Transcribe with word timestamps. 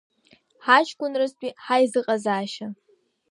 Ҳаҷкәынразтәи 0.65 1.55
ҳаизыҟазаашьа… 1.65 2.67